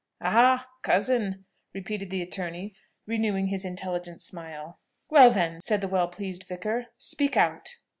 [0.19, 1.45] "Ah, cousin!"
[1.75, 2.73] repeated the attorney,
[3.05, 4.79] renewing his intelligent smile.
[5.11, 7.75] "Well then," said the well pleased vicar, "speak out."